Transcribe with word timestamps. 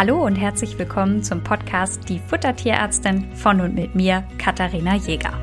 Hallo 0.00 0.24
und 0.24 0.36
herzlich 0.36 0.78
willkommen 0.78 1.22
zum 1.22 1.44
Podcast 1.44 2.08
Die 2.08 2.20
Futtertierärztin 2.20 3.36
von 3.36 3.60
und 3.60 3.74
mit 3.74 3.94
mir, 3.94 4.24
Katharina 4.38 4.96
Jäger. 4.96 5.34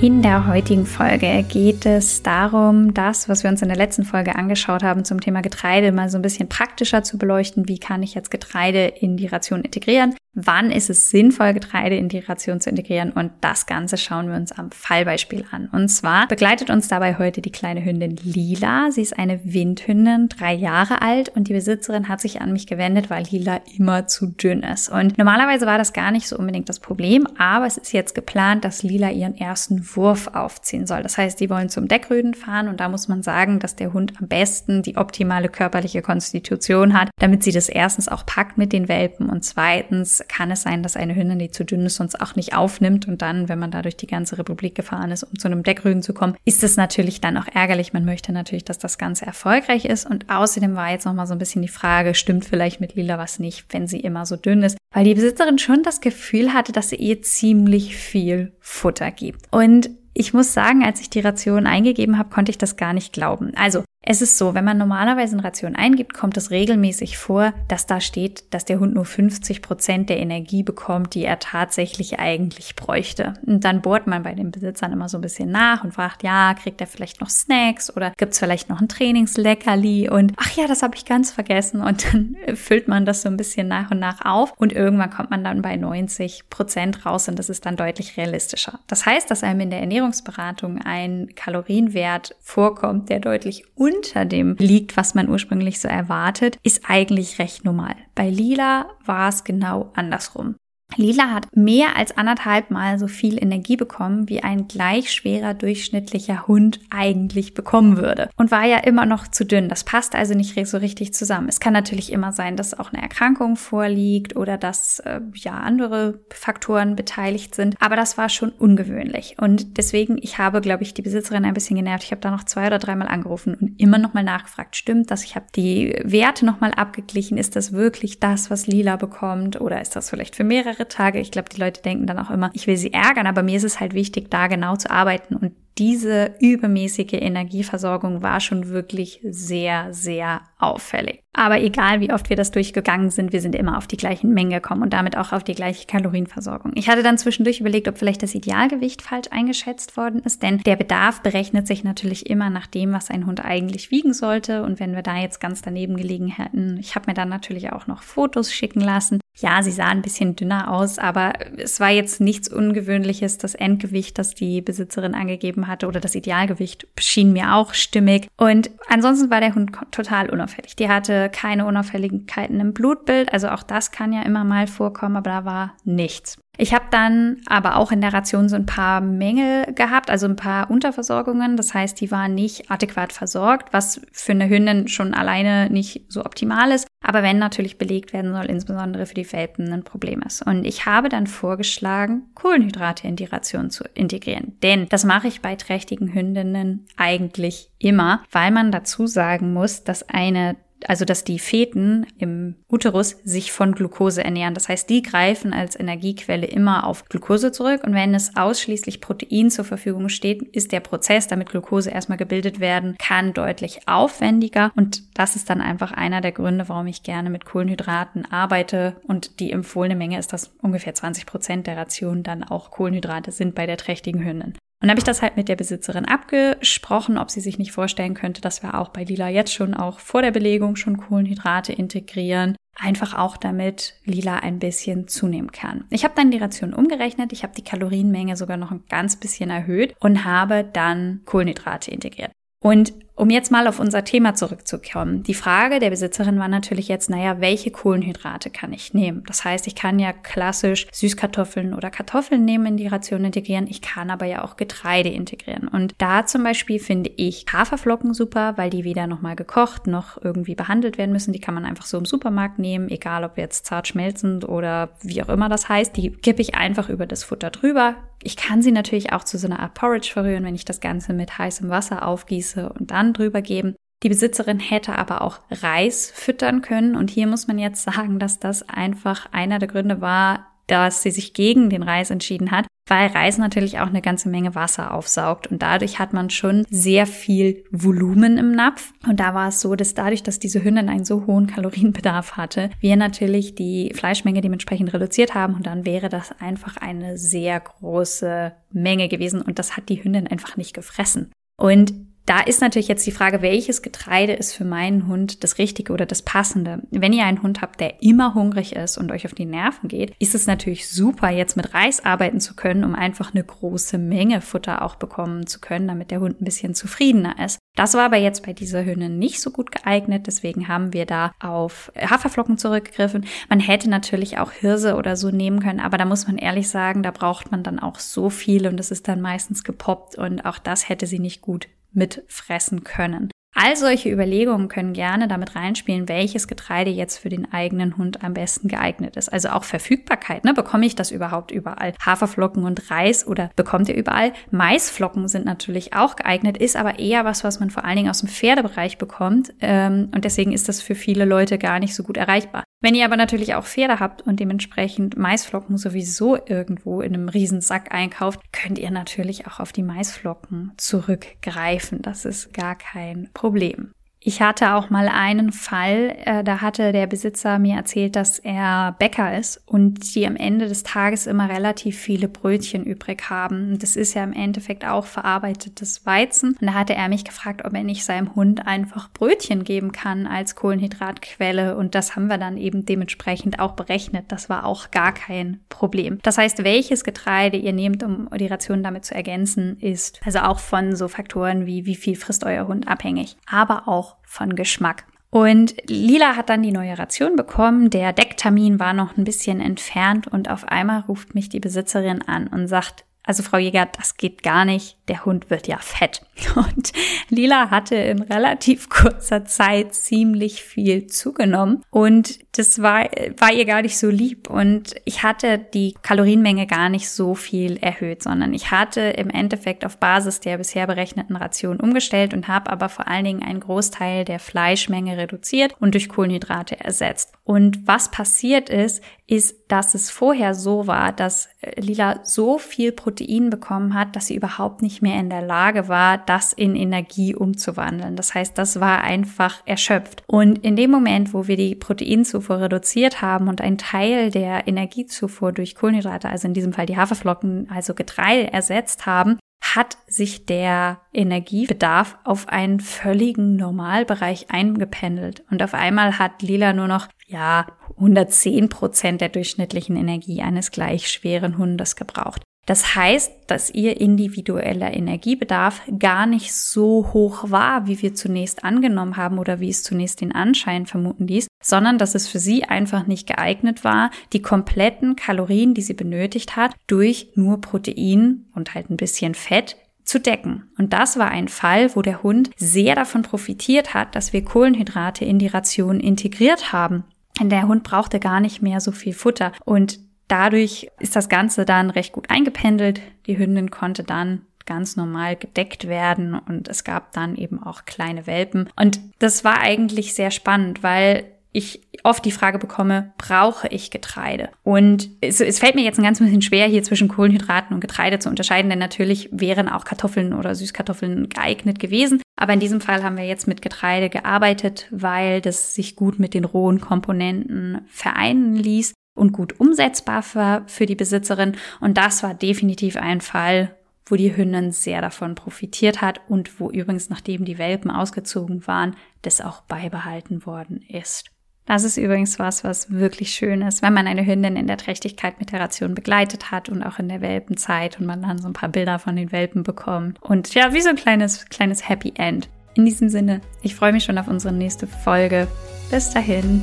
In 0.00 0.22
der 0.22 0.46
heutigen 0.46 0.86
Folge 0.86 1.44
geht 1.46 1.84
es 1.84 2.22
darum, 2.22 2.94
das, 2.94 3.28
was 3.28 3.42
wir 3.42 3.50
uns 3.50 3.60
in 3.60 3.68
der 3.68 3.76
letzten 3.76 4.04
Folge 4.04 4.34
angeschaut 4.34 4.82
haben 4.82 5.04
zum 5.04 5.20
Thema 5.20 5.42
Getreide, 5.42 5.92
mal 5.92 6.08
so 6.08 6.16
ein 6.16 6.22
bisschen 6.22 6.48
praktischer 6.48 7.02
zu 7.02 7.18
beleuchten. 7.18 7.68
Wie 7.68 7.78
kann 7.78 8.02
ich 8.02 8.14
jetzt 8.14 8.30
Getreide 8.30 8.86
in 8.86 9.18
die 9.18 9.26
Ration 9.26 9.60
integrieren? 9.60 10.14
Wann 10.36 10.72
ist 10.72 10.90
es 10.90 11.10
sinnvoll, 11.10 11.54
Getreide 11.54 11.96
in 11.96 12.08
die 12.08 12.18
Ration 12.18 12.60
zu 12.60 12.68
integrieren? 12.68 13.12
Und 13.12 13.30
das 13.40 13.66
Ganze 13.66 13.96
schauen 13.96 14.28
wir 14.28 14.34
uns 14.34 14.50
am 14.50 14.72
Fallbeispiel 14.72 15.44
an. 15.52 15.68
Und 15.70 15.88
zwar 15.88 16.26
begleitet 16.26 16.70
uns 16.70 16.88
dabei 16.88 17.18
heute 17.18 17.40
die 17.40 17.52
kleine 17.52 17.84
Hündin 17.84 18.16
Lila. 18.16 18.90
Sie 18.90 19.02
ist 19.02 19.16
eine 19.16 19.40
Windhündin, 19.44 20.28
drei 20.28 20.52
Jahre 20.52 21.02
alt 21.02 21.28
und 21.28 21.46
die 21.46 21.52
Besitzerin 21.52 22.08
hat 22.08 22.20
sich 22.20 22.40
an 22.40 22.52
mich 22.52 22.66
gewendet, 22.66 23.10
weil 23.10 23.24
Lila 23.30 23.60
immer 23.78 24.08
zu 24.08 24.26
dünn 24.26 24.64
ist. 24.64 24.88
Und 24.88 25.18
normalerweise 25.18 25.66
war 25.66 25.78
das 25.78 25.92
gar 25.92 26.10
nicht 26.10 26.26
so 26.26 26.36
unbedingt 26.36 26.68
das 26.68 26.80
Problem, 26.80 27.28
aber 27.38 27.66
es 27.66 27.76
ist 27.76 27.92
jetzt 27.92 28.16
geplant, 28.16 28.64
dass 28.64 28.82
Lila 28.82 29.10
ihren 29.10 29.36
ersten 29.36 29.86
Wurf 29.94 30.26
aufziehen 30.34 30.88
soll. 30.88 31.04
Das 31.04 31.16
heißt, 31.16 31.38
die 31.38 31.48
wollen 31.48 31.68
zum 31.68 31.86
Deckrüden 31.86 32.34
fahren 32.34 32.66
und 32.66 32.80
da 32.80 32.88
muss 32.88 33.06
man 33.06 33.22
sagen, 33.22 33.60
dass 33.60 33.76
der 33.76 33.92
Hund 33.92 34.14
am 34.20 34.26
besten 34.26 34.82
die 34.82 34.96
optimale 34.96 35.48
körperliche 35.48 36.02
Konstitution 36.02 36.98
hat, 36.98 37.10
damit 37.20 37.44
sie 37.44 37.52
das 37.52 37.68
erstens 37.68 38.08
auch 38.08 38.26
packt 38.26 38.58
mit 38.58 38.72
den 38.72 38.88
Welpen 38.88 39.30
und 39.30 39.44
zweitens 39.44 40.23
kann 40.28 40.50
es 40.50 40.62
sein, 40.62 40.82
dass 40.82 40.96
eine 40.96 41.14
Hündin, 41.14 41.38
die 41.38 41.50
zu 41.50 41.64
dünn 41.64 41.86
ist, 41.86 42.00
uns 42.00 42.14
auch 42.14 42.36
nicht 42.36 42.54
aufnimmt 42.54 43.06
und 43.08 43.22
dann, 43.22 43.48
wenn 43.48 43.58
man 43.58 43.70
da 43.70 43.82
durch 43.82 43.96
die 43.96 44.06
ganze 44.06 44.38
Republik 44.38 44.74
gefahren 44.74 45.10
ist, 45.10 45.22
um 45.22 45.38
zu 45.38 45.48
einem 45.48 45.62
Deckrügen 45.62 46.02
zu 46.02 46.14
kommen, 46.14 46.36
ist 46.44 46.64
es 46.64 46.76
natürlich 46.76 47.20
dann 47.20 47.36
auch 47.36 47.46
ärgerlich. 47.52 47.92
Man 47.92 48.04
möchte 48.04 48.32
natürlich, 48.32 48.64
dass 48.64 48.78
das 48.78 48.98
Ganze 48.98 49.26
erfolgreich 49.26 49.84
ist 49.84 50.08
und 50.08 50.30
außerdem 50.30 50.74
war 50.74 50.90
jetzt 50.90 51.06
noch 51.06 51.14
mal 51.14 51.26
so 51.26 51.34
ein 51.34 51.38
bisschen 51.38 51.62
die 51.62 51.68
Frage, 51.68 52.14
stimmt 52.14 52.44
vielleicht 52.44 52.80
mit 52.80 52.94
Lila 52.94 53.18
was 53.18 53.38
nicht, 53.38 53.66
wenn 53.70 53.86
sie 53.86 54.00
immer 54.00 54.26
so 54.26 54.36
dünn 54.36 54.62
ist, 54.62 54.76
weil 54.92 55.04
die 55.04 55.14
Besitzerin 55.14 55.58
schon 55.58 55.82
das 55.82 56.00
Gefühl 56.00 56.52
hatte, 56.52 56.72
dass 56.72 56.90
sie 56.90 56.96
ihr 56.96 57.22
ziemlich 57.22 57.96
viel 57.96 58.52
Futter 58.60 59.10
gibt. 59.10 59.46
Und 59.50 59.90
ich 60.14 60.32
muss 60.32 60.54
sagen, 60.54 60.84
als 60.84 61.00
ich 61.00 61.10
die 61.10 61.20
Ration 61.20 61.66
eingegeben 61.66 62.18
habe, 62.18 62.30
konnte 62.30 62.50
ich 62.50 62.58
das 62.58 62.76
gar 62.76 62.92
nicht 62.92 63.12
glauben. 63.12 63.52
Also 63.56 63.82
es 64.06 64.20
ist 64.20 64.36
so, 64.36 64.54
wenn 64.54 64.64
man 64.64 64.76
normalerweise 64.76 65.34
eine 65.34 65.44
Ration 65.44 65.76
eingibt, 65.76 66.12
kommt 66.12 66.36
es 66.36 66.50
regelmäßig 66.50 67.16
vor, 67.16 67.54
dass 67.68 67.86
da 67.86 68.00
steht, 68.00 68.44
dass 68.52 68.64
der 68.64 68.78
Hund 68.78 68.94
nur 68.94 69.06
50 69.06 69.62
Prozent 69.62 70.10
der 70.10 70.18
Energie 70.18 70.62
bekommt, 70.62 71.14
die 71.14 71.24
er 71.24 71.38
tatsächlich 71.38 72.18
eigentlich 72.18 72.76
bräuchte. 72.76 73.34
Und 73.46 73.64
dann 73.64 73.80
bohrt 73.80 74.06
man 74.06 74.22
bei 74.22 74.34
den 74.34 74.50
Besitzern 74.50 74.92
immer 74.92 75.08
so 75.08 75.18
ein 75.18 75.22
bisschen 75.22 75.50
nach 75.50 75.84
und 75.84 75.94
fragt, 75.94 76.22
ja, 76.22 76.54
kriegt 76.54 76.80
er 76.80 76.86
vielleicht 76.86 77.20
noch 77.20 77.30
Snacks 77.30 77.94
oder 77.94 78.12
gibt's 78.18 78.38
vielleicht 78.38 78.68
noch 78.68 78.80
ein 78.80 78.88
Trainingsleckerli 78.88 80.10
und 80.10 80.34
ach 80.36 80.54
ja, 80.56 80.66
das 80.66 80.82
habe 80.82 80.96
ich 80.96 81.06
ganz 81.06 81.30
vergessen 81.30 81.80
und 81.80 82.04
dann 82.12 82.36
füllt 82.54 82.88
man 82.88 83.06
das 83.06 83.22
so 83.22 83.28
ein 83.28 83.36
bisschen 83.36 83.68
nach 83.68 83.90
und 83.90 84.00
nach 84.00 84.24
auf 84.24 84.52
und 84.58 84.72
irgendwann 84.72 85.10
kommt 85.10 85.30
man 85.30 85.42
dann 85.44 85.62
bei 85.62 85.76
90 85.76 86.50
Prozent 86.50 87.06
raus 87.06 87.28
und 87.28 87.38
das 87.38 87.48
ist 87.48 87.64
dann 87.64 87.76
deutlich 87.76 88.16
realistischer. 88.16 88.80
Das 88.86 89.06
heißt, 89.06 89.30
dass 89.30 89.42
einem 89.42 89.60
in 89.60 89.70
der 89.70 89.80
Ernährungsberatung 89.80 90.80
ein 90.84 91.30
Kalorienwert 91.34 92.36
vorkommt, 92.40 93.08
der 93.08 93.20
deutlich 93.20 93.64
unter 93.94 94.24
dem 94.24 94.56
liegt, 94.58 94.96
was 94.96 95.14
man 95.14 95.28
ursprünglich 95.28 95.80
so 95.80 95.88
erwartet, 95.88 96.58
ist 96.62 96.82
eigentlich 96.88 97.38
recht 97.38 97.64
normal. 97.64 97.94
Bei 98.14 98.28
Lila 98.28 98.88
war 99.04 99.28
es 99.28 99.44
genau 99.44 99.90
andersrum. 99.94 100.56
Lila 100.96 101.30
hat 101.30 101.54
mehr 101.54 101.96
als 101.96 102.16
anderthalb 102.16 102.70
Mal 102.70 102.98
so 102.98 103.06
viel 103.06 103.42
Energie 103.42 103.76
bekommen, 103.76 104.28
wie 104.28 104.42
ein 104.42 104.68
gleich 104.68 105.12
schwerer 105.12 105.54
durchschnittlicher 105.54 106.46
Hund 106.46 106.80
eigentlich 106.90 107.54
bekommen 107.54 107.96
würde. 107.96 108.30
Und 108.36 108.50
war 108.50 108.64
ja 108.64 108.78
immer 108.78 109.06
noch 109.06 109.28
zu 109.28 109.44
dünn. 109.44 109.68
Das 109.68 109.84
passt 109.84 110.14
also 110.14 110.34
nicht 110.34 110.54
so 110.66 110.78
richtig 110.78 111.14
zusammen. 111.14 111.48
Es 111.48 111.60
kann 111.60 111.72
natürlich 111.72 112.12
immer 112.12 112.32
sein, 112.32 112.56
dass 112.56 112.78
auch 112.78 112.92
eine 112.92 113.02
Erkrankung 113.02 113.56
vorliegt 113.56 114.36
oder 114.36 114.56
dass 114.56 115.00
äh, 115.00 115.20
ja 115.34 115.52
andere 115.52 116.20
Faktoren 116.30 116.96
beteiligt 116.96 117.54
sind. 117.54 117.76
Aber 117.80 117.96
das 117.96 118.16
war 118.16 118.28
schon 118.28 118.50
ungewöhnlich. 118.50 119.36
Und 119.40 119.76
deswegen, 119.78 120.18
ich 120.20 120.38
habe, 120.38 120.60
glaube 120.60 120.82
ich, 120.82 120.94
die 120.94 121.02
Besitzerin 121.02 121.44
ein 121.44 121.54
bisschen 121.54 121.76
genervt. 121.76 122.04
Ich 122.04 122.10
habe 122.10 122.20
da 122.20 122.30
noch 122.30 122.44
zwei 122.44 122.66
oder 122.66 122.78
dreimal 122.78 123.08
angerufen 123.08 123.54
und 123.54 123.80
immer 123.80 123.98
nochmal 123.98 124.24
nachgefragt. 124.24 124.76
Stimmt 124.76 125.10
das? 125.10 125.24
Ich 125.24 125.34
habe 125.34 125.46
die 125.54 125.98
Werte 126.04 126.46
nochmal 126.46 126.72
abgeglichen. 126.72 127.38
Ist 127.38 127.56
das 127.56 127.72
wirklich 127.72 128.20
das, 128.20 128.50
was 128.50 128.66
Lila 128.66 128.96
bekommt? 128.96 129.60
Oder 129.60 129.80
ist 129.80 129.96
das 129.96 130.10
vielleicht 130.10 130.36
für 130.36 130.44
mehrere 130.44 130.83
mehrere 130.84 130.88
Tage. 130.88 131.20
Ich 131.20 131.30
glaube, 131.30 131.48
die 131.48 131.60
Leute 131.60 131.82
denken 131.82 132.06
dann 132.06 132.18
auch 132.18 132.30
immer, 132.30 132.50
ich 132.52 132.66
will 132.66 132.76
sie 132.76 132.92
ärgern, 132.92 133.26
aber 133.26 133.42
mir 133.42 133.56
ist 133.56 133.64
es 133.64 133.80
halt 133.80 133.94
wichtig, 133.94 134.30
da 134.30 134.46
genau 134.46 134.76
zu 134.76 134.90
arbeiten 134.90 135.36
und 135.36 135.52
diese 135.78 136.34
übermäßige 136.40 137.14
Energieversorgung 137.14 138.22
war 138.22 138.40
schon 138.40 138.68
wirklich 138.68 139.20
sehr, 139.24 139.92
sehr 139.92 140.42
auffällig. 140.58 141.23
Aber 141.34 141.60
egal, 141.60 142.00
wie 142.00 142.12
oft 142.12 142.30
wir 142.30 142.36
das 142.36 142.52
durchgegangen 142.52 143.10
sind, 143.10 143.32
wir 143.32 143.40
sind 143.40 143.54
immer 143.56 143.76
auf 143.76 143.88
die 143.88 143.96
gleichen 143.96 144.32
Mengen 144.32 144.52
gekommen 144.52 144.82
und 144.82 144.92
damit 144.92 145.16
auch 145.16 145.32
auf 145.32 145.42
die 145.42 145.54
gleiche 145.54 145.86
Kalorienversorgung. 145.86 146.72
Ich 146.76 146.88
hatte 146.88 147.02
dann 147.02 147.18
zwischendurch 147.18 147.60
überlegt, 147.60 147.88
ob 147.88 147.98
vielleicht 147.98 148.22
das 148.22 148.34
Idealgewicht 148.34 149.02
falsch 149.02 149.28
eingeschätzt 149.30 149.96
worden 149.96 150.20
ist, 150.20 150.42
denn 150.42 150.58
der 150.60 150.76
Bedarf 150.76 151.22
berechnet 151.22 151.66
sich 151.66 151.82
natürlich 151.82 152.30
immer 152.30 152.50
nach 152.50 152.68
dem, 152.68 152.92
was 152.92 153.10
ein 153.10 153.26
Hund 153.26 153.44
eigentlich 153.44 153.90
wiegen 153.90 154.14
sollte. 154.14 154.62
Und 154.62 154.78
wenn 154.78 154.94
wir 154.94 155.02
da 155.02 155.16
jetzt 155.16 155.40
ganz 155.40 155.60
daneben 155.60 155.96
gelegen 155.96 156.28
hätten, 156.28 156.78
ich 156.78 156.94
habe 156.94 157.06
mir 157.08 157.14
dann 157.14 157.28
natürlich 157.28 157.72
auch 157.72 157.88
noch 157.88 158.02
Fotos 158.02 158.52
schicken 158.52 158.80
lassen. 158.80 159.20
Ja, 159.36 159.64
sie 159.64 159.72
sah 159.72 159.88
ein 159.88 160.02
bisschen 160.02 160.36
dünner 160.36 160.72
aus, 160.72 161.00
aber 161.00 161.32
es 161.56 161.80
war 161.80 161.90
jetzt 161.90 162.20
nichts 162.20 162.48
Ungewöhnliches. 162.48 163.38
Das 163.38 163.56
Endgewicht, 163.56 164.16
das 164.16 164.34
die 164.34 164.60
Besitzerin 164.60 165.14
angegeben 165.14 165.66
hatte 165.66 165.88
oder 165.88 165.98
das 165.98 166.14
Idealgewicht 166.14 166.86
schien 167.00 167.32
mir 167.32 167.54
auch 167.54 167.74
stimmig. 167.74 168.28
Und 168.36 168.70
ansonsten 168.88 169.30
war 169.30 169.40
der 169.40 169.56
Hund 169.56 169.72
total 169.90 170.30
unauffällig. 170.30 170.76
Die 170.76 170.88
hatte 170.88 171.23
keine 171.28 171.66
Unauffälligkeiten 171.66 172.60
im 172.60 172.72
Blutbild. 172.72 173.32
Also 173.32 173.48
auch 173.48 173.62
das 173.62 173.90
kann 173.90 174.12
ja 174.12 174.22
immer 174.22 174.44
mal 174.44 174.66
vorkommen, 174.66 175.16
aber 175.16 175.30
da 175.30 175.44
war 175.44 175.74
nichts. 175.84 176.38
Ich 176.56 176.72
habe 176.72 176.84
dann 176.90 177.38
aber 177.46 177.76
auch 177.76 177.90
in 177.90 178.00
der 178.00 178.12
Ration 178.12 178.48
so 178.48 178.54
ein 178.56 178.66
paar 178.66 179.00
Mängel 179.00 179.72
gehabt, 179.74 180.08
also 180.08 180.26
ein 180.26 180.36
paar 180.36 180.70
Unterversorgungen. 180.70 181.56
Das 181.56 181.74
heißt, 181.74 182.00
die 182.00 182.10
waren 182.10 182.34
nicht 182.34 182.70
adäquat 182.70 183.12
versorgt, 183.12 183.72
was 183.72 184.00
für 184.12 184.32
eine 184.32 184.48
Hündin 184.48 184.86
schon 184.86 185.14
alleine 185.14 185.68
nicht 185.70 186.04
so 186.08 186.24
optimal 186.24 186.70
ist. 186.70 186.86
Aber 187.04 187.22
wenn 187.22 187.38
natürlich 187.38 187.76
belegt 187.76 188.12
werden 188.12 188.32
soll, 188.32 188.46
insbesondere 188.46 189.06
für 189.06 189.14
die 189.14 189.30
Welpen, 189.32 189.72
ein 189.72 189.82
Problem 189.82 190.22
ist. 190.22 190.46
Und 190.46 190.64
ich 190.64 190.86
habe 190.86 191.08
dann 191.08 191.26
vorgeschlagen, 191.26 192.22
Kohlenhydrate 192.34 193.08
in 193.08 193.16
die 193.16 193.24
Ration 193.24 193.70
zu 193.70 193.84
integrieren. 193.94 194.56
Denn 194.62 194.86
das 194.88 195.04
mache 195.04 195.28
ich 195.28 195.42
bei 195.42 195.56
trächtigen 195.56 196.14
Hündinnen 196.14 196.86
eigentlich 196.96 197.70
immer, 197.78 198.22
weil 198.30 198.52
man 198.52 198.70
dazu 198.70 199.06
sagen 199.06 199.52
muss, 199.52 199.84
dass 199.84 200.08
eine 200.08 200.56
also 200.88 201.04
dass 201.04 201.24
die 201.24 201.38
Feten 201.38 202.06
im 202.18 202.56
Uterus 202.68 203.16
sich 203.24 203.52
von 203.52 203.72
Glucose 203.72 204.22
ernähren. 204.22 204.54
Das 204.54 204.68
heißt, 204.68 204.88
die 204.88 205.02
greifen 205.02 205.52
als 205.52 205.78
Energiequelle 205.78 206.46
immer 206.46 206.86
auf 206.86 207.04
Glucose 207.08 207.52
zurück 207.52 207.82
und 207.84 207.94
wenn 207.94 208.14
es 208.14 208.36
ausschließlich 208.36 209.00
Protein 209.00 209.50
zur 209.50 209.64
Verfügung 209.64 210.08
steht, 210.08 210.42
ist 210.42 210.72
der 210.72 210.80
Prozess, 210.80 211.26
damit 211.26 211.50
Glucose 211.50 211.90
erstmal 211.90 212.18
gebildet 212.18 212.60
werden 212.60 212.96
kann, 212.98 213.32
deutlich 213.32 213.80
aufwendiger 213.86 214.72
und 214.76 215.02
das 215.18 215.36
ist 215.36 215.50
dann 215.50 215.60
einfach 215.60 215.92
einer 215.92 216.20
der 216.20 216.32
Gründe, 216.32 216.68
warum 216.68 216.86
ich 216.86 217.02
gerne 217.02 217.30
mit 217.30 217.44
Kohlenhydraten 217.44 218.30
arbeite 218.30 218.96
und 219.06 219.40
die 219.40 219.52
empfohlene 219.52 219.96
Menge 219.96 220.18
ist, 220.18 220.32
dass 220.32 220.54
ungefähr 220.60 220.94
20 220.94 221.26
Prozent 221.26 221.66
der 221.66 221.76
Ration 221.76 222.22
dann 222.22 222.44
auch 222.44 222.70
Kohlenhydrate 222.70 223.30
sind 223.30 223.54
bei 223.54 223.66
der 223.66 223.76
trächtigen 223.76 224.24
Hündin. 224.24 224.54
Und 224.84 224.90
habe 224.90 225.00
ich 225.00 225.04
das 225.04 225.22
halt 225.22 225.38
mit 225.38 225.48
der 225.48 225.56
Besitzerin 225.56 226.04
abgesprochen, 226.04 227.16
ob 227.16 227.30
sie 227.30 227.40
sich 227.40 227.56
nicht 227.56 227.72
vorstellen 227.72 228.12
könnte, 228.12 228.42
dass 228.42 228.62
wir 228.62 228.78
auch 228.78 228.90
bei 228.90 229.02
Lila 229.02 229.30
jetzt 229.30 229.54
schon 229.54 229.72
auch 229.72 229.98
vor 229.98 230.20
der 230.20 230.30
Belegung 230.30 230.76
schon 230.76 230.98
Kohlenhydrate 230.98 231.72
integrieren. 231.72 232.54
Einfach 232.78 233.16
auch 233.16 233.38
damit 233.38 233.94
Lila 234.04 234.40
ein 234.40 234.58
bisschen 234.58 235.08
zunehmen 235.08 235.52
kann. 235.52 235.84
Ich 235.88 236.04
habe 236.04 236.12
dann 236.14 236.30
die 236.30 236.36
Ration 236.36 236.74
umgerechnet, 236.74 237.32
ich 237.32 237.44
habe 237.44 237.54
die 237.56 237.64
Kalorienmenge 237.64 238.36
sogar 238.36 238.58
noch 238.58 238.72
ein 238.72 238.84
ganz 238.90 239.16
bisschen 239.16 239.48
erhöht 239.48 239.94
und 240.00 240.26
habe 240.26 240.68
dann 240.70 241.22
Kohlenhydrate 241.24 241.90
integriert. 241.90 242.32
Und 242.64 242.94
um 243.14 243.28
jetzt 243.28 243.52
mal 243.52 243.68
auf 243.68 243.78
unser 243.78 244.04
Thema 244.04 244.34
zurückzukommen. 244.34 245.22
Die 245.22 245.34
Frage 245.34 245.80
der 245.80 245.90
Besitzerin 245.90 246.38
war 246.38 246.48
natürlich 246.48 246.88
jetzt, 246.88 247.10
naja, 247.10 247.38
welche 247.38 247.70
Kohlenhydrate 247.70 248.48
kann 248.48 248.72
ich 248.72 248.94
nehmen? 248.94 249.22
Das 249.26 249.44
heißt, 249.44 249.66
ich 249.66 249.74
kann 249.74 249.98
ja 249.98 250.14
klassisch 250.14 250.86
Süßkartoffeln 250.90 251.74
oder 251.74 251.90
Kartoffeln 251.90 252.46
nehmen 252.46 252.64
in 252.64 252.76
die 252.78 252.86
Ration 252.86 253.26
integrieren. 253.26 253.66
Ich 253.68 253.82
kann 253.82 254.10
aber 254.10 254.24
ja 254.24 254.42
auch 254.42 254.56
Getreide 254.56 255.10
integrieren. 255.10 255.68
Und 255.68 255.94
da 255.98 256.24
zum 256.24 256.42
Beispiel 256.42 256.80
finde 256.80 257.10
ich 257.16 257.44
Haferflocken 257.52 258.14
super, 258.14 258.54
weil 258.56 258.70
die 258.70 258.82
weder 258.82 259.06
nochmal 259.06 259.36
gekocht 259.36 259.86
noch 259.86 260.20
irgendwie 260.24 260.54
behandelt 260.54 260.96
werden 260.96 261.12
müssen. 261.12 261.34
Die 261.34 261.40
kann 261.40 261.54
man 261.54 261.66
einfach 261.66 261.84
so 261.84 261.98
im 261.98 262.06
Supermarkt 262.06 262.58
nehmen, 262.58 262.88
egal 262.88 263.24
ob 263.24 263.36
jetzt 263.36 263.66
zart 263.66 263.88
schmelzend 263.88 264.48
oder 264.48 264.88
wie 265.02 265.22
auch 265.22 265.28
immer 265.28 265.50
das 265.50 265.68
heißt. 265.68 265.94
Die 265.98 266.10
kippe 266.10 266.40
ich 266.40 266.54
einfach 266.54 266.88
über 266.88 267.04
das 267.04 267.24
Futter 267.24 267.50
drüber. 267.50 267.96
Ich 268.24 268.36
kann 268.36 268.62
sie 268.62 268.72
natürlich 268.72 269.12
auch 269.12 269.22
zu 269.22 269.36
so 269.36 269.46
einer 269.46 269.60
Art 269.60 269.74
Porridge 269.74 270.10
verrühren, 270.10 270.44
wenn 270.44 270.54
ich 270.54 270.64
das 270.64 270.80
Ganze 270.80 271.12
mit 271.12 271.36
heißem 271.36 271.68
Wasser 271.68 272.08
aufgieße 272.08 272.70
und 272.70 272.90
dann 272.90 273.12
drüber 273.12 273.42
geben. 273.42 273.76
Die 274.02 274.08
Besitzerin 274.08 274.60
hätte 274.60 274.96
aber 274.96 275.20
auch 275.20 275.40
Reis 275.50 276.10
füttern 276.10 276.62
können. 276.62 276.96
Und 276.96 277.10
hier 277.10 277.26
muss 277.26 277.46
man 277.46 277.58
jetzt 277.58 277.82
sagen, 277.84 278.18
dass 278.18 278.40
das 278.40 278.66
einfach 278.68 279.28
einer 279.32 279.58
der 279.58 279.68
Gründe 279.68 280.00
war, 280.00 280.46
dass 280.66 281.02
sie 281.02 281.10
sich 281.10 281.34
gegen 281.34 281.68
den 281.68 281.82
Reis 281.82 282.10
entschieden 282.10 282.50
hat, 282.50 282.66
weil 282.86 283.08
Reis 283.08 283.38
natürlich 283.38 283.78
auch 283.78 283.86
eine 283.86 284.02
ganze 284.02 284.28
Menge 284.28 284.54
Wasser 284.54 284.92
aufsaugt 284.92 285.46
und 285.46 285.62
dadurch 285.62 285.98
hat 285.98 286.12
man 286.12 286.30
schon 286.30 286.66
sehr 286.70 287.06
viel 287.06 287.64
Volumen 287.70 288.36
im 288.36 288.52
Napf. 288.52 288.92
Und 289.08 289.20
da 289.20 289.34
war 289.34 289.48
es 289.48 289.60
so, 289.60 289.74
dass 289.74 289.94
dadurch, 289.94 290.22
dass 290.22 290.38
diese 290.38 290.62
Hündin 290.62 290.88
einen 290.88 291.04
so 291.04 291.26
hohen 291.26 291.46
Kalorienbedarf 291.46 292.36
hatte, 292.36 292.70
wir 292.80 292.96
natürlich 292.96 293.54
die 293.54 293.92
Fleischmenge 293.94 294.40
dementsprechend 294.40 294.92
reduziert 294.92 295.34
haben 295.34 295.54
und 295.54 295.66
dann 295.66 295.86
wäre 295.86 296.08
das 296.08 296.38
einfach 296.40 296.76
eine 296.76 297.16
sehr 297.16 297.60
große 297.60 298.52
Menge 298.72 299.08
gewesen 299.08 299.40
und 299.40 299.58
das 299.58 299.76
hat 299.76 299.88
die 299.88 300.02
Hündin 300.02 300.26
einfach 300.26 300.56
nicht 300.56 300.74
gefressen. 300.74 301.32
Und 301.56 301.94
da 302.26 302.40
ist 302.40 302.62
natürlich 302.62 302.88
jetzt 302.88 303.06
die 303.06 303.12
Frage, 303.12 303.42
welches 303.42 303.82
Getreide 303.82 304.32
ist 304.32 304.54
für 304.54 304.64
meinen 304.64 305.08
Hund 305.08 305.44
das 305.44 305.58
Richtige 305.58 305.92
oder 305.92 306.06
das 306.06 306.22
Passende. 306.22 306.82
Wenn 306.90 307.12
ihr 307.12 307.24
einen 307.24 307.42
Hund 307.42 307.60
habt, 307.60 307.80
der 307.80 308.02
immer 308.02 308.34
hungrig 308.34 308.74
ist 308.74 308.96
und 308.96 309.12
euch 309.12 309.26
auf 309.26 309.34
die 309.34 309.44
Nerven 309.44 309.88
geht, 309.88 310.14
ist 310.18 310.34
es 310.34 310.46
natürlich 310.46 310.88
super, 310.88 311.28
jetzt 311.28 311.56
mit 311.56 311.74
Reis 311.74 312.04
arbeiten 312.04 312.40
zu 312.40 312.54
können, 312.54 312.84
um 312.84 312.94
einfach 312.94 313.34
eine 313.34 313.44
große 313.44 313.98
Menge 313.98 314.40
Futter 314.40 314.82
auch 314.82 314.94
bekommen 314.94 315.46
zu 315.46 315.60
können, 315.60 315.86
damit 315.86 316.10
der 316.10 316.20
Hund 316.20 316.40
ein 316.40 316.44
bisschen 316.44 316.74
zufriedener 316.74 317.44
ist. 317.44 317.58
Das 317.76 317.94
war 317.94 318.04
aber 318.04 318.16
jetzt 318.16 318.46
bei 318.46 318.52
dieser 318.52 318.84
Hündin 318.84 319.18
nicht 319.18 319.40
so 319.40 319.50
gut 319.50 319.70
geeignet, 319.72 320.26
deswegen 320.26 320.68
haben 320.68 320.92
wir 320.92 321.06
da 321.06 321.32
auf 321.40 321.92
Haferflocken 321.98 322.56
zurückgegriffen. 322.56 323.26
Man 323.50 323.60
hätte 323.60 323.90
natürlich 323.90 324.38
auch 324.38 324.52
Hirse 324.52 324.94
oder 324.94 325.16
so 325.16 325.30
nehmen 325.30 325.60
können, 325.60 325.80
aber 325.80 325.98
da 325.98 326.04
muss 326.04 326.26
man 326.26 326.38
ehrlich 326.38 326.68
sagen, 326.70 327.02
da 327.02 327.10
braucht 327.10 327.50
man 327.50 327.62
dann 327.62 327.80
auch 327.80 327.98
so 327.98 328.30
viel 328.30 328.66
und 328.66 328.80
es 328.80 328.90
ist 328.90 329.08
dann 329.08 329.20
meistens 329.20 329.64
gepoppt 329.64 330.16
und 330.16 330.46
auch 330.46 330.58
das 330.58 330.88
hätte 330.88 331.06
sie 331.06 331.18
nicht 331.18 331.42
gut 331.42 331.68
mitfressen 331.94 332.84
können. 332.84 333.30
All 333.56 333.76
solche 333.76 334.10
Überlegungen 334.10 334.68
können 334.68 334.92
gerne 334.94 335.28
damit 335.28 335.54
reinspielen, 335.54 336.08
welches 336.08 336.48
Getreide 336.48 336.90
jetzt 336.90 337.18
für 337.18 337.28
den 337.28 337.52
eigenen 337.52 337.96
Hund 337.96 338.24
am 338.24 338.34
besten 338.34 338.66
geeignet 338.66 339.16
ist. 339.16 339.32
Also 339.32 339.50
auch 339.50 339.62
Verfügbarkeit. 339.62 340.44
Ne? 340.44 340.54
Bekomme 340.54 340.86
ich 340.86 340.96
das 340.96 341.12
überhaupt 341.12 341.52
überall? 341.52 341.94
Haferflocken 342.04 342.64
und 342.64 342.90
Reis 342.90 343.24
oder 343.24 343.50
bekommt 343.54 343.88
ihr 343.88 343.94
überall? 343.94 344.32
Maisflocken 344.50 345.28
sind 345.28 345.44
natürlich 345.44 345.94
auch 345.94 346.16
geeignet, 346.16 346.58
ist 346.58 346.76
aber 346.76 346.98
eher 346.98 347.24
was, 347.24 347.44
was 347.44 347.60
man 347.60 347.70
vor 347.70 347.84
allen 347.84 347.96
Dingen 347.96 348.10
aus 348.10 348.20
dem 348.20 348.28
Pferdebereich 348.28 348.98
bekommt. 348.98 349.54
Ähm, 349.60 350.10
und 350.12 350.24
deswegen 350.24 350.50
ist 350.50 350.68
das 350.68 350.82
für 350.82 350.96
viele 350.96 351.24
Leute 351.24 351.56
gar 351.56 351.78
nicht 351.78 351.94
so 351.94 352.02
gut 352.02 352.16
erreichbar. 352.16 352.64
Wenn 352.84 352.94
ihr 352.94 353.06
aber 353.06 353.16
natürlich 353.16 353.54
auch 353.54 353.64
Pferde 353.64 353.98
habt 353.98 354.20
und 354.20 354.40
dementsprechend 354.40 355.16
Maisflocken 355.16 355.78
sowieso 355.78 356.36
irgendwo 356.36 357.00
in 357.00 357.14
einem 357.14 357.30
Riesensack 357.30 357.94
einkauft, 357.94 358.40
könnt 358.52 358.78
ihr 358.78 358.90
natürlich 358.90 359.46
auch 359.46 359.58
auf 359.58 359.72
die 359.72 359.82
Maisflocken 359.82 360.72
zurückgreifen. 360.76 362.02
Das 362.02 362.26
ist 362.26 362.52
gar 362.52 362.76
kein 362.76 363.30
Problem. 363.32 363.92
Ich 364.26 364.40
hatte 364.40 364.72
auch 364.72 364.88
mal 364.88 365.08
einen 365.08 365.52
Fall, 365.52 366.16
äh, 366.24 366.42
da 366.42 366.62
hatte 366.62 366.92
der 366.92 367.06
Besitzer 367.06 367.58
mir 367.58 367.76
erzählt, 367.76 368.16
dass 368.16 368.38
er 368.38 368.96
Bäcker 368.98 369.36
ist 369.36 369.62
und 369.66 370.14
die 370.14 370.26
am 370.26 370.34
Ende 370.34 370.66
des 370.66 370.82
Tages 370.82 371.26
immer 371.26 371.50
relativ 371.50 371.98
viele 371.98 372.26
Brötchen 372.26 372.84
übrig 372.84 373.28
haben. 373.28 373.78
Das 373.78 373.96
ist 373.96 374.14
ja 374.14 374.24
im 374.24 374.32
Endeffekt 374.32 374.86
auch 374.86 375.04
verarbeitetes 375.04 376.06
Weizen. 376.06 376.56
Und 376.58 376.66
da 376.68 376.72
hatte 376.72 376.94
er 376.94 377.10
mich 377.10 377.26
gefragt, 377.26 377.66
ob 377.66 377.74
er 377.74 377.84
nicht 377.84 378.02
seinem 378.02 378.34
Hund 378.34 378.66
einfach 378.66 379.10
Brötchen 379.12 379.62
geben 379.62 379.92
kann 379.92 380.26
als 380.26 380.56
Kohlenhydratquelle. 380.56 381.76
Und 381.76 381.94
das 381.94 382.16
haben 382.16 382.28
wir 382.28 382.38
dann 382.38 382.56
eben 382.56 382.86
dementsprechend 382.86 383.58
auch 383.58 383.72
berechnet. 383.72 384.32
Das 384.32 384.48
war 384.48 384.64
auch 384.64 384.90
gar 384.90 385.12
kein 385.12 385.60
Problem. 385.68 386.18
Das 386.22 386.38
heißt, 386.38 386.64
welches 386.64 387.04
Getreide 387.04 387.58
ihr 387.58 387.74
nehmt, 387.74 388.02
um 388.02 388.30
die 388.40 388.46
Ration 388.46 388.82
damit 388.82 389.04
zu 389.04 389.14
ergänzen, 389.14 389.76
ist 389.80 390.22
also 390.24 390.38
auch 390.38 390.60
von 390.60 390.96
so 390.96 391.08
Faktoren 391.08 391.66
wie 391.66 391.84
wie 391.84 391.94
viel 391.94 392.16
frisst 392.16 392.44
euer 392.44 392.66
Hund 392.66 392.88
abhängig. 392.88 393.36
Aber 393.46 393.86
auch 393.86 394.13
von 394.22 394.54
Geschmack. 394.54 395.04
Und 395.30 395.74
Lila 395.88 396.36
hat 396.36 396.48
dann 396.48 396.62
die 396.62 396.70
neue 396.70 396.96
Ration 396.96 397.34
bekommen. 397.34 397.90
Der 397.90 398.12
Decktermin 398.12 398.78
war 398.78 398.92
noch 398.92 399.16
ein 399.16 399.24
bisschen 399.24 399.60
entfernt 399.60 400.28
und 400.28 400.48
auf 400.48 400.68
einmal 400.68 401.00
ruft 401.00 401.34
mich 401.34 401.48
die 401.48 401.58
Besitzerin 401.58 402.22
an 402.22 402.46
und 402.46 402.68
sagt, 402.68 403.04
also 403.24 403.42
Frau 403.42 403.56
Jäger, 403.56 403.86
das 403.86 404.16
geht 404.16 404.42
gar 404.42 404.64
nicht. 404.64 404.98
Der 405.08 405.24
Hund 405.24 405.48
wird 405.48 405.66
ja 405.66 405.78
fett. 405.78 406.26
Und 406.54 406.92
Lila 407.30 407.70
hatte 407.70 407.94
in 407.96 408.20
relativ 408.20 408.90
kurzer 408.90 409.46
Zeit 409.46 409.94
ziemlich 409.94 410.62
viel 410.62 411.06
zugenommen. 411.06 411.82
Und 411.90 412.40
das 412.56 412.80
war, 412.80 413.04
war 413.38 413.52
ihr 413.52 413.64
gar 413.64 413.82
nicht 413.82 413.98
so 413.98 414.08
lieb. 414.08 414.48
Und 414.48 414.94
ich 415.04 415.22
hatte 415.22 415.58
die 415.58 415.94
Kalorienmenge 416.02 416.66
gar 416.66 416.88
nicht 416.88 417.10
so 417.10 417.34
viel 417.34 417.76
erhöht, 417.78 418.22
sondern 418.22 418.54
ich 418.54 418.70
hatte 418.70 419.00
im 419.00 419.28
Endeffekt 419.28 419.84
auf 419.84 419.98
Basis 419.98 420.40
der 420.40 420.58
bisher 420.58 420.86
berechneten 420.86 421.36
Ration 421.36 421.80
umgestellt 421.80 422.32
und 422.32 422.46
habe 422.46 422.70
aber 422.70 422.88
vor 422.88 423.08
allen 423.08 423.24
Dingen 423.24 423.42
einen 423.42 423.60
Großteil 423.60 424.24
der 424.24 424.38
Fleischmenge 424.38 425.16
reduziert 425.16 425.74
und 425.80 425.94
durch 425.94 426.08
Kohlenhydrate 426.08 426.78
ersetzt. 426.78 427.32
Und 427.42 427.86
was 427.86 428.10
passiert 428.10 428.70
ist, 428.70 429.02
ist, 429.26 429.56
dass 429.68 429.94
es 429.94 430.10
vorher 430.10 430.54
so 430.54 430.86
war, 430.86 431.10
dass 431.10 431.48
äh, 431.62 431.80
Lila 431.80 432.20
so 432.24 432.58
viel 432.58 432.92
Protein 432.92 433.48
bekommen 433.48 433.94
hat, 433.94 434.16
dass 434.16 434.26
sie 434.26 434.36
überhaupt 434.36 434.82
nicht 434.82 435.00
mehr 435.00 435.18
in 435.18 435.30
der 435.30 435.40
Lage 435.40 435.88
war, 435.88 436.18
das 436.18 436.52
in 436.52 436.76
Energie 436.76 437.34
umzuwandeln. 437.34 438.16
Das 438.16 438.34
heißt, 438.34 438.56
das 438.58 438.80
war 438.80 439.02
einfach 439.02 439.62
erschöpft. 439.64 440.22
Und 440.26 440.58
in 440.58 440.76
dem 440.76 440.90
Moment, 440.90 441.32
wo 441.32 441.46
wir 441.46 441.56
die 441.56 441.74
Proteinzufuhr 441.74 442.43
reduziert 442.52 443.22
haben 443.22 443.48
und 443.48 443.60
einen 443.60 443.78
Teil 443.78 444.30
der 444.30 444.68
Energiezufuhr 444.68 445.52
durch 445.52 445.74
Kohlenhydrate, 445.74 446.28
also 446.28 446.46
in 446.46 446.54
diesem 446.54 446.72
Fall 446.72 446.86
die 446.86 446.96
Haferflocken, 446.96 447.68
also 447.70 447.94
Getreide 447.94 448.52
ersetzt 448.52 449.06
haben, 449.06 449.38
hat 449.74 449.96
sich 450.06 450.44
der 450.44 451.00
Energiebedarf 451.12 452.18
auf 452.24 452.48
einen 452.48 452.80
völligen 452.80 453.56
Normalbereich 453.56 454.50
eingependelt. 454.50 455.42
Und 455.50 455.62
auf 455.62 455.74
einmal 455.74 456.18
hat 456.18 456.42
Lila 456.42 456.72
nur 456.72 456.86
noch, 456.86 457.08
ja, 457.26 457.66
110 457.96 458.68
Prozent 458.68 459.20
der 459.20 459.30
durchschnittlichen 459.30 459.96
Energie 459.96 460.42
eines 460.42 460.70
gleich 460.70 461.08
schweren 461.10 461.56
Hundes 461.56 461.96
gebraucht. 461.96 462.42
Das 462.66 462.94
heißt, 462.94 463.32
dass 463.46 463.70
ihr 463.70 464.00
individueller 464.00 464.94
Energiebedarf 464.94 465.82
gar 465.98 466.26
nicht 466.26 466.54
so 466.54 467.10
hoch 467.12 467.50
war, 467.50 467.86
wie 467.86 468.00
wir 468.00 468.14
zunächst 468.14 468.64
angenommen 468.64 469.16
haben 469.16 469.38
oder 469.38 469.60
wie 469.60 469.68
es 469.68 469.82
zunächst 469.82 470.22
den 470.22 470.34
Anschein 470.34 470.86
vermuten 470.86 471.26
ließ, 471.26 471.46
sondern 471.64 471.98
dass 471.98 472.14
es 472.14 472.28
für 472.28 472.38
sie 472.38 472.64
einfach 472.64 473.06
nicht 473.06 473.26
geeignet 473.26 473.82
war, 473.82 474.10
die 474.32 474.42
kompletten 474.42 475.16
Kalorien, 475.16 475.74
die 475.74 475.82
sie 475.82 475.94
benötigt 475.94 476.56
hat, 476.56 476.74
durch 476.86 477.30
nur 477.34 477.60
Protein 477.60 478.44
und 478.54 478.74
halt 478.74 478.90
ein 478.90 478.96
bisschen 478.96 479.34
Fett 479.34 479.76
zu 480.04 480.20
decken. 480.20 480.70
Und 480.78 480.92
das 480.92 481.18
war 481.18 481.30
ein 481.30 481.48
Fall, 481.48 481.96
wo 481.96 482.02
der 482.02 482.22
Hund 482.22 482.50
sehr 482.56 482.94
davon 482.94 483.22
profitiert 483.22 483.94
hat, 483.94 484.14
dass 484.14 484.32
wir 484.32 484.44
Kohlenhydrate 484.44 485.24
in 485.24 485.38
die 485.38 485.46
Ration 485.46 485.98
integriert 485.98 486.72
haben. 486.72 487.04
Denn 487.40 487.48
der 487.48 487.66
Hund 487.66 487.82
brauchte 487.82 488.20
gar 488.20 488.40
nicht 488.40 488.62
mehr 488.62 488.80
so 488.80 488.92
viel 488.92 489.14
Futter. 489.14 489.52
Und 489.64 489.98
dadurch 490.28 490.88
ist 491.00 491.16
das 491.16 491.28
Ganze 491.28 491.64
dann 491.64 491.90
recht 491.90 492.12
gut 492.12 492.30
eingependelt. 492.30 493.00
Die 493.26 493.38
Hündin 493.38 493.70
konnte 493.70 494.04
dann 494.04 494.42
ganz 494.66 494.96
normal 494.96 495.36
gedeckt 495.36 495.88
werden 495.88 496.34
und 496.34 496.68
es 496.68 496.84
gab 496.84 497.12
dann 497.12 497.36
eben 497.36 497.62
auch 497.62 497.84
kleine 497.84 498.26
Welpen. 498.26 498.70
Und 498.76 499.00
das 499.18 499.44
war 499.44 499.60
eigentlich 499.60 500.14
sehr 500.14 500.30
spannend, 500.30 500.82
weil 500.82 501.24
ich 501.54 501.82
oft 502.02 502.24
die 502.24 502.32
Frage 502.32 502.58
bekomme, 502.58 503.12
brauche 503.16 503.68
ich 503.68 503.92
Getreide? 503.92 504.50
Und 504.64 505.08
es, 505.20 505.40
es, 505.40 505.60
fällt 505.60 505.76
mir 505.76 505.84
jetzt 505.84 505.98
ein 505.98 506.04
ganz 506.04 506.18
bisschen 506.18 506.42
schwer, 506.42 506.66
hier 506.66 506.82
zwischen 506.82 507.06
Kohlenhydraten 507.06 507.72
und 507.72 507.80
Getreide 507.80 508.18
zu 508.18 508.28
unterscheiden, 508.28 508.68
denn 508.68 508.80
natürlich 508.80 509.28
wären 509.30 509.68
auch 509.68 509.84
Kartoffeln 509.84 510.34
oder 510.34 510.56
Süßkartoffeln 510.56 511.28
geeignet 511.28 511.78
gewesen. 511.78 512.20
Aber 512.36 512.52
in 512.52 512.60
diesem 512.60 512.80
Fall 512.80 513.04
haben 513.04 513.16
wir 513.16 513.24
jetzt 513.24 513.46
mit 513.46 513.62
Getreide 513.62 514.10
gearbeitet, 514.10 514.88
weil 514.90 515.40
das 515.40 515.74
sich 515.76 515.94
gut 515.94 516.18
mit 516.18 516.34
den 516.34 516.44
rohen 516.44 516.80
Komponenten 516.80 517.82
vereinen 517.88 518.56
ließ 518.56 518.92
und 519.16 519.32
gut 519.32 519.60
umsetzbar 519.60 520.24
war 520.34 520.66
für 520.66 520.86
die 520.86 520.96
Besitzerin. 520.96 521.56
Und 521.80 521.96
das 521.96 522.24
war 522.24 522.34
definitiv 522.34 522.96
ein 522.96 523.20
Fall, 523.20 523.76
wo 524.06 524.16
die 524.16 524.36
Hündin 524.36 524.72
sehr 524.72 525.00
davon 525.00 525.36
profitiert 525.36 526.02
hat 526.02 526.20
und 526.28 526.58
wo 526.58 526.68
übrigens, 526.68 527.10
nachdem 527.10 527.44
die 527.44 527.58
Welpen 527.58 527.92
ausgezogen 527.92 528.66
waren, 528.66 528.96
das 529.22 529.40
auch 529.40 529.62
beibehalten 529.62 530.44
worden 530.44 530.82
ist. 530.88 531.30
Das 531.66 531.82
ist 531.82 531.96
übrigens 531.96 532.38
was, 532.38 532.62
was 532.62 532.90
wirklich 532.92 533.30
schön 533.30 533.62
ist, 533.62 533.80
wenn 533.80 533.94
man 533.94 534.06
eine 534.06 534.26
Hündin 534.26 534.56
in 534.56 534.66
der 534.66 534.76
Trächtigkeit 534.76 535.40
mit 535.40 535.50
der 535.50 535.60
Ration 535.60 535.94
begleitet 535.94 536.50
hat 536.50 536.68
und 536.68 536.82
auch 536.82 536.98
in 536.98 537.08
der 537.08 537.22
Welpenzeit 537.22 537.98
und 537.98 538.04
man 538.04 538.20
dann 538.20 538.36
so 538.38 538.48
ein 538.48 538.52
paar 538.52 538.68
Bilder 538.68 538.98
von 538.98 539.16
den 539.16 539.32
Welpen 539.32 539.62
bekommt. 539.62 540.22
Und 540.22 540.52
ja, 540.52 540.74
wie 540.74 540.82
so 540.82 540.90
ein 540.90 540.96
kleines, 540.96 541.46
kleines 541.46 541.88
Happy 541.88 542.12
End. 542.16 542.50
In 542.74 542.84
diesem 542.84 543.08
Sinne, 543.08 543.40
ich 543.62 543.74
freue 543.74 543.94
mich 543.94 544.04
schon 544.04 544.18
auf 544.18 544.28
unsere 544.28 544.52
nächste 544.52 544.86
Folge. 544.86 545.48
Bis 545.90 546.10
dahin. 546.10 546.62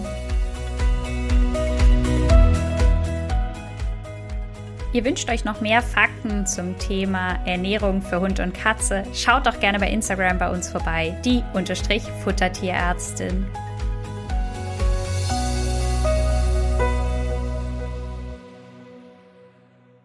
Ihr 4.93 5.03
wünscht 5.03 5.29
euch 5.29 5.45
noch 5.45 5.61
mehr 5.61 5.81
Fakten 5.81 6.45
zum 6.45 6.77
Thema 6.77 7.39
Ernährung 7.47 8.03
für 8.03 8.21
Hund 8.21 8.39
und 8.39 8.53
Katze? 8.53 9.03
Schaut 9.15 9.47
doch 9.47 9.59
gerne 9.59 9.79
bei 9.79 9.89
Instagram 9.89 10.37
bei 10.37 10.51
uns 10.51 10.69
vorbei, 10.69 11.17
die 11.25 11.41
Unterstrich 11.53 12.03
Futtertierärztin. 12.23 13.47